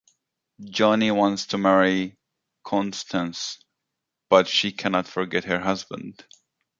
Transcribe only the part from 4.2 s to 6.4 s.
but she cannot forget her husband.